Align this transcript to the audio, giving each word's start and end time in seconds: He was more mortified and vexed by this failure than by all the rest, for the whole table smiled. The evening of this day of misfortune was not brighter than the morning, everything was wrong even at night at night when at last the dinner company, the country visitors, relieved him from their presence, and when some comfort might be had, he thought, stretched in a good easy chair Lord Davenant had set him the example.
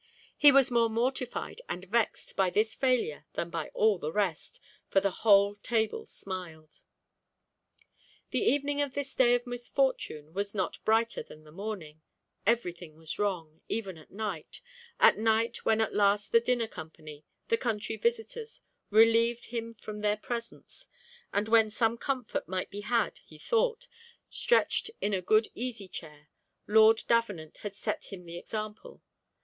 He 0.35 0.51
was 0.51 0.71
more 0.71 0.89
mortified 0.89 1.61
and 1.69 1.85
vexed 1.85 2.35
by 2.35 2.49
this 2.49 2.73
failure 2.73 3.27
than 3.33 3.51
by 3.51 3.69
all 3.75 3.99
the 3.99 4.11
rest, 4.11 4.59
for 4.89 4.99
the 4.99 5.11
whole 5.21 5.53
table 5.53 6.07
smiled. 6.07 6.81
The 8.31 8.39
evening 8.39 8.81
of 8.81 8.95
this 8.95 9.13
day 9.13 9.35
of 9.35 9.45
misfortune 9.45 10.33
was 10.33 10.55
not 10.55 10.83
brighter 10.85 11.21
than 11.21 11.43
the 11.43 11.51
morning, 11.51 12.01
everything 12.47 12.95
was 12.95 13.19
wrong 13.19 13.61
even 13.69 13.95
at 13.95 14.09
night 14.09 14.61
at 14.99 15.19
night 15.19 15.65
when 15.65 15.79
at 15.79 15.93
last 15.93 16.31
the 16.31 16.39
dinner 16.41 16.67
company, 16.67 17.23
the 17.49 17.57
country 17.57 17.95
visitors, 17.95 18.63
relieved 18.89 19.51
him 19.53 19.75
from 19.75 19.99
their 20.01 20.17
presence, 20.17 20.87
and 21.31 21.47
when 21.47 21.69
some 21.69 21.95
comfort 21.95 22.47
might 22.47 22.71
be 22.71 22.81
had, 22.81 23.19
he 23.23 23.37
thought, 23.37 23.87
stretched 24.31 24.89
in 24.99 25.13
a 25.13 25.21
good 25.21 25.49
easy 25.53 25.87
chair 25.87 26.27
Lord 26.65 27.03
Davenant 27.07 27.57
had 27.59 27.75
set 27.75 28.05
him 28.11 28.25
the 28.25 28.39
example. 28.39 29.03